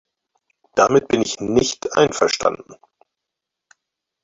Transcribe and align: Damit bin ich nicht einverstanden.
Damit 0.73 1.09
bin 1.09 1.21
ich 1.21 1.39
nicht 1.41 1.95
einverstanden. 1.95 2.73